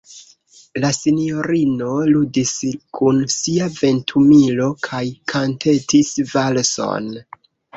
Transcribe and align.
La 0.83 0.87
sinjorino 0.99 1.89
ludis 2.13 2.53
kun 2.99 3.21
sia 3.35 3.67
ventumilo 3.77 4.71
kaj 4.89 5.05
kantetis 5.35 6.11
valson. 6.33 7.13